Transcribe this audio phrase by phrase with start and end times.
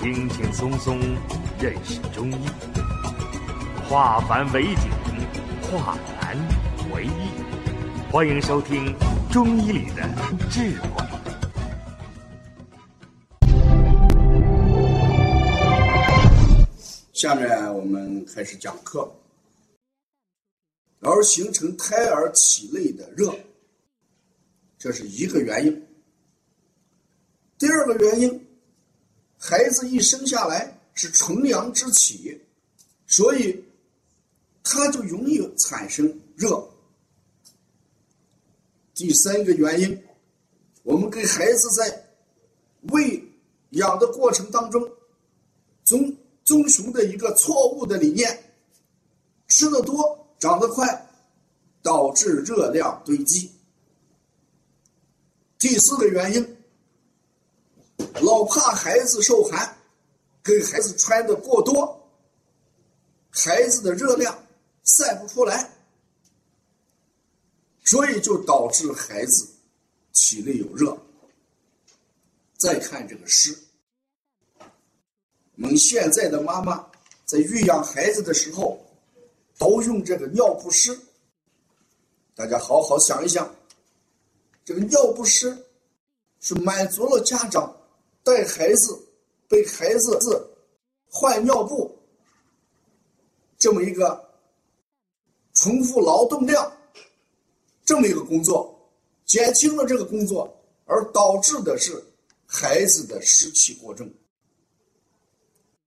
[0.00, 0.98] 轻轻松松
[1.60, 2.46] 认识中医，
[3.86, 4.90] 化繁为简，
[5.60, 6.34] 化难
[6.94, 8.10] 为易。
[8.10, 8.86] 欢迎收听
[9.30, 10.08] 《中医里的
[10.48, 10.88] 智慧》。
[17.12, 19.06] 下面我们开始讲课，
[21.00, 23.38] 而形成胎儿体内的热，
[24.78, 25.86] 这是一个原因。
[27.58, 28.46] 第二个原因，
[29.42, 32.38] 孩子一生下来是纯阳之体，
[33.06, 33.64] 所以
[34.62, 36.62] 他就容易产生热。
[38.94, 40.04] 第三个原因，
[40.82, 42.04] 我们给孩子在
[42.92, 43.24] 喂
[43.70, 44.86] 养的过程当中，
[45.84, 48.52] 遵遵循的一个错误的理念，
[49.48, 51.10] 吃的多长得快，
[51.80, 53.50] 导致热量堆积。
[55.58, 56.56] 第四个原因。
[58.14, 59.76] 老怕孩子受寒，
[60.42, 62.10] 给孩子穿的过多，
[63.30, 64.46] 孩子的热量
[64.84, 65.70] 散不出来，
[67.84, 69.48] 所以就导致孩子
[70.12, 70.96] 体内有热。
[72.58, 73.56] 再看这个湿，
[74.58, 74.66] 我
[75.56, 76.84] 们现在的妈妈
[77.24, 78.78] 在育养孩子的时候，
[79.56, 80.98] 都用这个尿不湿。
[82.34, 83.54] 大家好好想一想，
[84.64, 85.56] 这个尿不湿
[86.40, 87.74] 是满足了家长。
[88.22, 88.98] 带孩子、
[89.48, 90.18] 给孩子
[91.08, 91.90] 换尿布，
[93.58, 94.30] 这么一个
[95.54, 96.70] 重复劳动量，
[97.84, 98.78] 这么一个工作，
[99.24, 100.54] 减轻了这个工作，
[100.84, 102.04] 而导致的是
[102.46, 104.08] 孩子的湿气过重。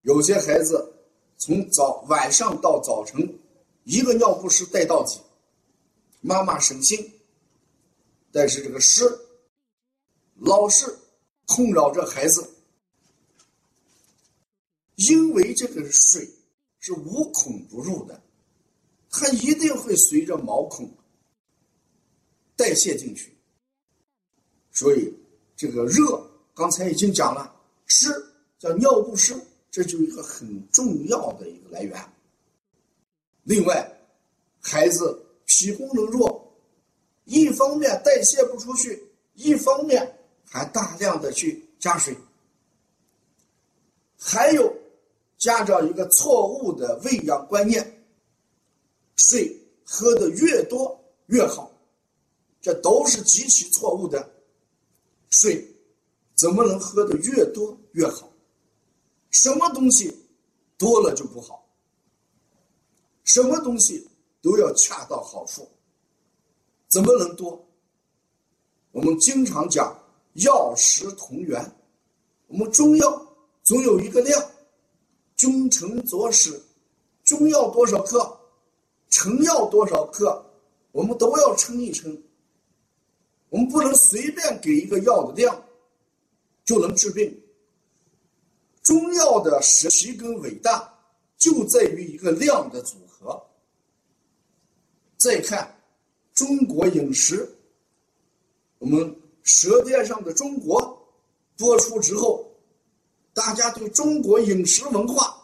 [0.00, 0.92] 有些孩子
[1.36, 3.38] 从早晚上到早晨，
[3.84, 5.20] 一个尿不湿带到底，
[6.20, 7.12] 妈妈省心，
[8.32, 9.04] 但是这个湿
[10.36, 10.98] 老是。
[11.46, 12.48] 困扰着孩子，
[14.96, 16.28] 因为这个水
[16.78, 18.22] 是无孔不入的，
[19.10, 20.90] 它一定会随着毛孔
[22.56, 23.36] 代谢进去，
[24.70, 25.12] 所以
[25.56, 27.54] 这个热刚才已经讲了，
[27.86, 28.08] 湿
[28.58, 29.34] 叫尿不湿，
[29.70, 32.00] 这就一个很重要的一个来源。
[33.42, 34.00] 另外，
[34.60, 36.54] 孩子脾功能弱，
[37.24, 39.02] 一方面代谢不出去，
[39.34, 40.18] 一方面。
[40.52, 42.14] 还大量的去加水，
[44.18, 44.70] 还有
[45.38, 48.04] 家长一个错误的喂养观念，
[49.16, 51.72] 水喝的越多越好，
[52.60, 54.30] 这都是极其错误的。
[55.30, 55.66] 水
[56.34, 58.30] 怎么能喝的越多越好？
[59.30, 60.14] 什么东西
[60.76, 61.66] 多了就不好？
[63.24, 64.06] 什么东西
[64.42, 65.66] 都要恰到好处，
[66.88, 67.66] 怎么能多？
[68.90, 69.98] 我们经常讲。
[70.34, 71.62] 药食同源，
[72.46, 74.50] 我们中药总有一个量，
[75.36, 76.58] 君臣佐使，
[77.22, 78.40] 中药多少克，
[79.10, 80.42] 成药多少克，
[80.92, 82.18] 我们都要称一称。
[83.50, 85.62] 我们不能随便给一个药的量
[86.64, 87.42] 就能治病。
[88.82, 90.90] 中药的神奇跟伟大
[91.36, 93.38] 就在于一个量的组合。
[95.18, 95.78] 再看
[96.32, 97.46] 中国饮食，
[98.78, 99.14] 我们。
[99.42, 100.80] 《舌尖上的中国》
[101.60, 102.50] 播出之后，
[103.34, 105.36] 大家对中国饮食文化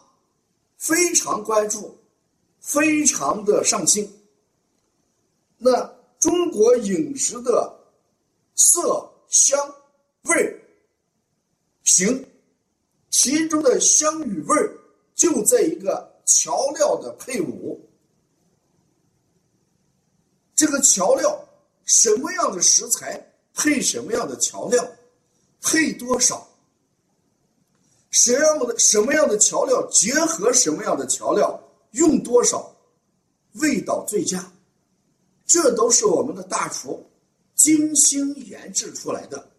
[0.77, 1.97] 非常关注，
[2.59, 4.09] 非常的上心。
[5.57, 5.83] 那
[6.19, 7.77] 中国饮食的
[8.55, 9.59] 色香
[10.23, 10.61] 味
[11.83, 12.25] 形，
[13.09, 14.55] 其中的香与味
[15.15, 17.79] 就在一个调料的配伍。
[20.55, 21.45] 这个调料
[21.85, 23.25] 什么样的食材？
[23.61, 24.89] 配什么样的调料，
[25.61, 26.47] 配多少？
[28.09, 31.61] 什么样的什么样的调料结合什么样的调料，
[31.91, 32.73] 用多少，
[33.55, 34.49] 味道最佳，
[35.45, 37.05] 这都是我们的大厨
[37.53, 39.51] 精心研制出来的。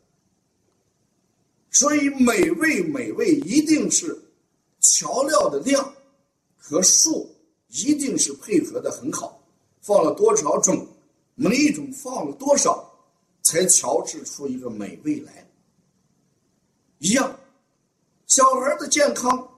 [1.70, 4.18] 所以美味美味一定是
[4.80, 5.94] 调料的量
[6.56, 7.30] 和数
[7.68, 9.38] 一定是配合的很好，
[9.82, 10.86] 放了多少种，
[11.34, 12.89] 每一种放了多少。
[13.50, 15.44] 才调制出一个美味来。
[16.98, 17.36] 一样，
[18.28, 19.48] 小孩的健康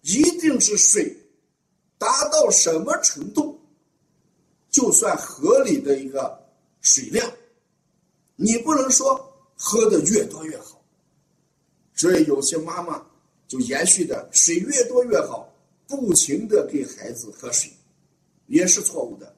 [0.00, 1.14] 一定是水
[1.98, 3.60] 达到什么程度，
[4.70, 6.42] 就算合理的一个
[6.80, 7.30] 水量。
[8.34, 9.14] 你不能说
[9.54, 10.82] 喝的越多越好，
[11.94, 13.04] 所以有些妈妈
[13.46, 15.52] 就延续的水越多越好，
[15.86, 17.70] 不停的给孩子喝水，
[18.46, 19.36] 也是错误的，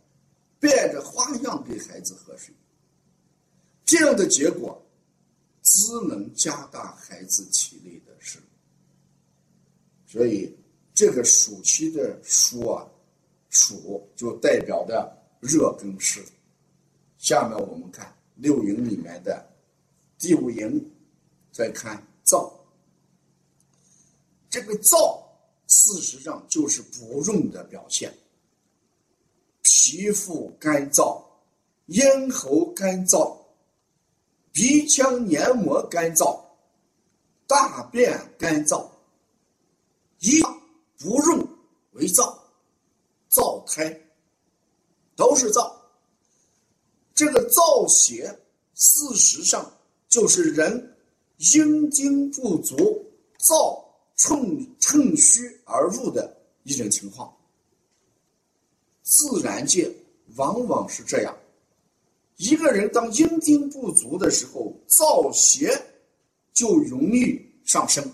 [0.61, 2.55] 变着花样给孩子喝水。
[3.87, 4.85] 这样的结果，
[5.63, 8.39] 只能加大孩子体内的湿。
[10.07, 10.55] 所以
[10.93, 12.87] 这个暑期的暑啊，
[13.51, 16.23] 暑就代表的热跟湿。
[17.19, 19.45] 下面我们看六淫里面的
[20.19, 20.85] 第五淫，
[21.53, 22.53] 再看燥。
[24.51, 25.23] 这个燥
[25.67, 28.13] 事实上就是不润的表现，
[29.63, 31.23] 皮肤干燥，
[31.87, 33.36] 咽喉干燥，
[34.57, 36.41] 鼻腔黏膜干燥，
[37.47, 38.89] 大便干燥，
[40.21, 40.41] 一
[40.97, 41.47] 不润
[41.93, 42.35] 为燥，
[43.31, 44.01] 燥胎
[45.15, 45.71] 都是燥。
[47.15, 48.25] 这个燥邪
[48.73, 49.71] 事实上
[50.09, 50.97] 就是人
[51.37, 52.75] 阴精不足，
[53.39, 53.85] 燥。
[54.19, 57.31] 趁趁虚而入的一种情况，
[59.03, 59.95] 自然界
[60.37, 61.37] 往往是这样。
[62.37, 65.71] 一个人当阴精不足的时候，燥邪
[66.53, 68.05] 就容易上升。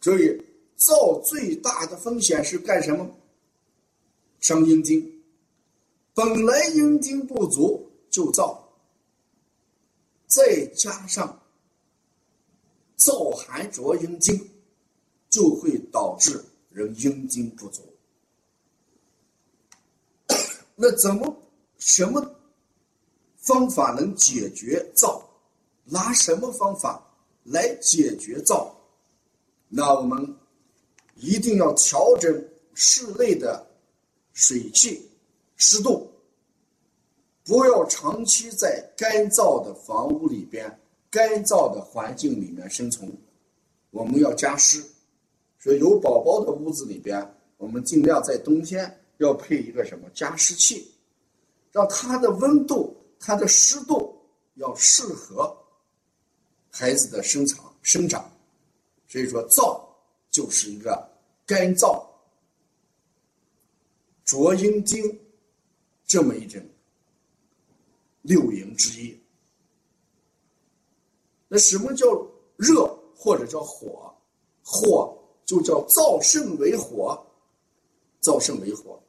[0.00, 0.42] 所以，
[0.78, 3.08] 燥最大的风险是干什么？
[4.40, 5.12] 伤阴经。
[6.14, 8.56] 本来阴精不足就燥，
[10.26, 11.42] 再加上。
[12.96, 14.50] 燥寒浊阴经，
[15.28, 17.82] 就会导致人阴经不足。
[20.74, 21.36] 那怎么
[21.78, 22.35] 什么
[23.46, 25.22] 方法能解决燥？
[25.84, 27.02] 拿什么方法
[27.44, 28.68] 来解决燥？
[29.68, 30.36] 那我们
[31.14, 32.44] 一定要调整
[32.74, 33.64] 室内的
[34.32, 35.08] 水汽、
[35.56, 36.10] 湿度，
[37.44, 40.80] 不要长期在干燥的房屋里边。
[41.08, 43.10] 干燥的环境里面生存，
[43.90, 44.84] 我们要加湿，
[45.58, 50.90] 所以有宝宝的屋子里边，我们尽量在冬天要配一个什么加湿器，
[51.72, 54.16] 让它的温度、它的湿度
[54.54, 55.56] 要适合
[56.70, 58.30] 孩子的生长生长。
[59.08, 59.80] 所以说，燥
[60.30, 61.08] 就是一个
[61.46, 62.04] 干燥、
[64.24, 65.02] 浊阴经
[66.04, 66.60] 这么一种
[68.22, 69.18] 六淫之一。
[71.48, 72.06] 那什么叫
[72.56, 72.84] 热
[73.14, 74.12] 或者叫火？
[74.64, 77.24] 火就叫燥盛为火，
[78.20, 79.00] 燥盛为火。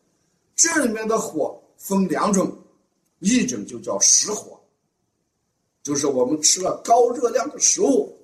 [0.55, 2.55] 这里面的火分两种，
[3.19, 4.59] 一种就叫实火，
[5.83, 8.15] 就是我们吃了高热量的食物，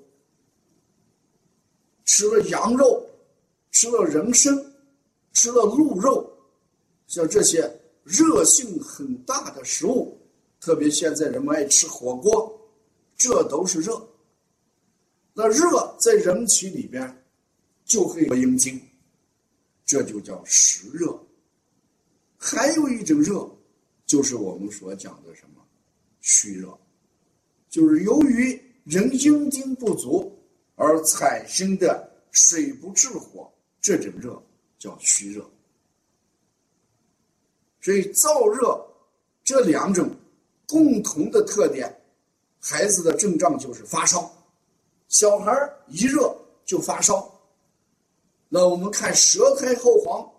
[2.06, 3.04] 吃了羊肉，
[3.72, 4.54] 吃了人参，
[5.34, 6.32] 吃了鹿肉，
[7.08, 7.70] 像这些
[8.04, 10.18] 热性很大的食物，
[10.60, 12.60] 特别现在人们爱吃火锅。
[13.16, 14.06] 这都是热，
[15.34, 17.26] 那热在人体里边
[17.86, 18.82] 就会有阴经，
[19.86, 21.18] 这就叫实热。
[22.38, 23.50] 还有一种热，
[24.14, 25.66] 就是我们所讲的什么
[26.22, 26.78] 虚热，
[27.68, 30.32] 就是由于人阴精不足
[30.76, 33.52] 而产生的水不制火，
[33.82, 34.40] 这种热
[34.78, 35.44] 叫虚热。
[37.82, 38.80] 所以燥热
[39.44, 40.16] 这两种
[40.68, 41.92] 共同的特点。
[42.60, 44.32] 孩子的症状就是发烧，
[45.08, 45.52] 小孩
[45.88, 47.34] 一热就发烧。
[48.48, 50.32] 那我们看舌苔厚黄，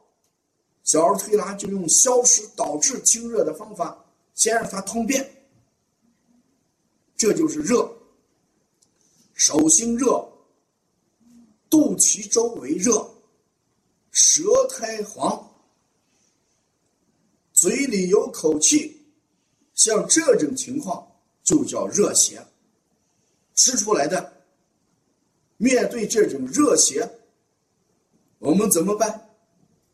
[0.84, 4.04] 小儿推拿就用消食导致清热的方法，
[4.34, 5.28] 先让它通便。
[7.16, 7.92] 这就是热，
[9.34, 10.24] 手心热，
[11.68, 13.10] 肚脐周围热，
[14.12, 15.50] 舌苔黄，
[17.52, 19.04] 嘴里有口气，
[19.74, 21.10] 像这种情况。
[21.44, 22.42] 就叫热邪，
[23.54, 24.32] 吃出来的。
[25.58, 27.06] 面对这种热邪，
[28.38, 29.33] 我们怎么办？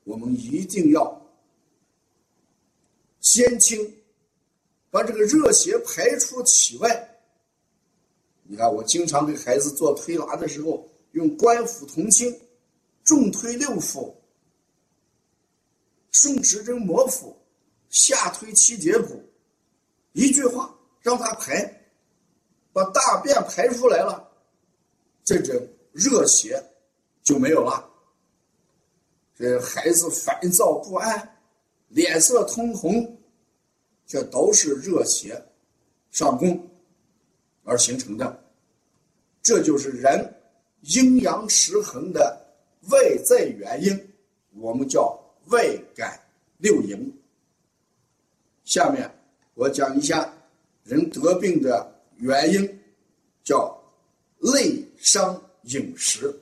[0.05, 1.21] 我们一定要
[3.21, 3.79] 先清，
[4.91, 7.21] 把这个热邪排出体外。
[8.45, 12.35] 你看，我经常给孩子做推拿的时候，用关腹同清，
[13.05, 14.15] 重推六腑，
[16.13, 17.37] 顺时针摩腹，
[17.89, 19.23] 下推七节骨，
[20.13, 20.77] 一句话。
[21.03, 21.65] 让他排，
[22.75, 24.31] 把大便排出来了，
[25.25, 25.57] 这种
[25.93, 26.63] 热邪
[27.23, 27.90] 就没有了。
[29.41, 31.37] 这孩子烦躁不安，
[31.89, 33.19] 脸色通红，
[34.07, 35.43] 这都是热邪
[36.11, 36.63] 上攻
[37.65, 38.45] 而形成的。
[39.41, 40.35] 这就是人
[40.83, 42.39] 阴阳失衡的
[42.91, 44.13] 外在原因，
[44.59, 46.21] 我们叫外感
[46.59, 47.11] 六淫。
[48.67, 49.11] 下面
[49.55, 50.31] 我讲一下。
[50.83, 52.81] 人得病的原因
[53.45, 53.79] 叫
[54.39, 56.35] 内伤饮食，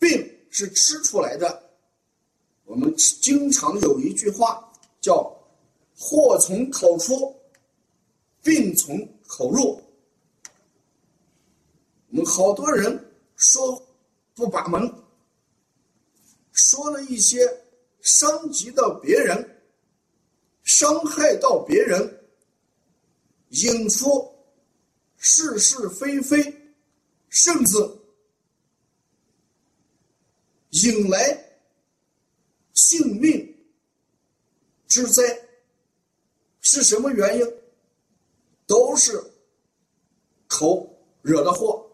[0.00, 1.70] 病是吃出来的。
[2.64, 5.30] 我们经常有一句话叫
[5.94, 7.32] “祸从口出，
[8.42, 9.80] 病从口入”。
[12.10, 13.80] 我们好多人说
[14.34, 14.92] 不把门，
[16.52, 17.38] 说了一些
[18.00, 19.62] 伤及到别人、
[20.62, 22.24] 伤害到别人、
[23.50, 24.32] 引出
[25.18, 26.42] 是是非非，
[27.28, 27.76] 甚至
[30.70, 31.44] 引来
[32.74, 33.56] 性命
[34.86, 35.22] 之灾，
[36.60, 37.46] 是什么原因？
[38.66, 39.20] 都是
[40.46, 40.88] 口
[41.22, 41.84] 惹的祸。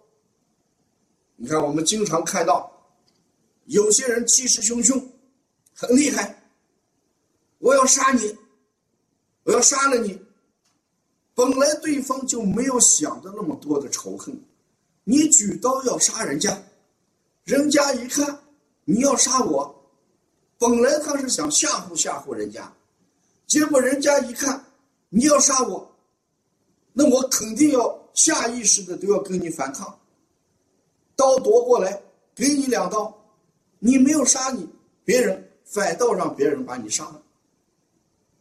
[1.36, 2.70] 你看，我们经常看到
[3.64, 5.02] 有些人气势汹汹，
[5.74, 6.42] 很厉害，
[7.58, 8.36] 我要杀你，
[9.44, 10.20] 我要杀了你。
[11.34, 14.38] 本来对方就没有想的那么多的仇恨，
[15.04, 16.62] 你举刀要杀人家，
[17.44, 18.42] 人家一看
[18.88, 19.74] 你要杀我，
[20.58, 22.72] 本来他是想吓唬吓唬人家，
[23.46, 24.64] 结果人家一看
[25.08, 25.92] 你要杀我。
[26.92, 29.98] 那我肯定要下意识的都要跟你反抗，
[31.14, 32.00] 刀夺过来
[32.34, 33.12] 给你两刀，
[33.80, 34.66] 你没有杀你
[35.04, 37.20] 别人，反倒让别人把你杀了。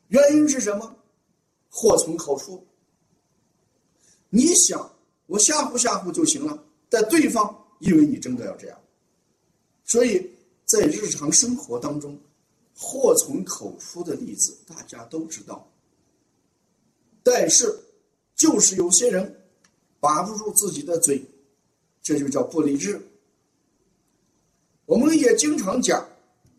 [0.09, 0.95] 原因是什么？
[1.69, 2.63] 祸从口出。
[4.29, 4.89] 你想
[5.25, 8.79] 我吓唬吓唬就行了，但对方以为你真的要这样，
[9.83, 10.31] 所以
[10.65, 12.19] 在日常生活当中，
[12.75, 15.71] 祸从口出的例子大家都知道，
[17.23, 17.79] 但是。
[18.37, 19.47] 就是有些人
[19.97, 21.23] 把不住自己的嘴，
[22.01, 23.01] 这就叫不理智。
[24.85, 26.05] 我们也经常讲，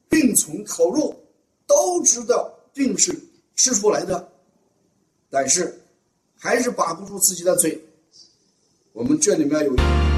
[0.08, 1.14] 病从口入，
[1.66, 3.14] 都知道病是
[3.56, 4.32] 吃出来的，
[5.28, 5.78] 但是
[6.34, 7.78] 还是把不住自己的嘴。
[8.94, 10.15] 我们这里面有。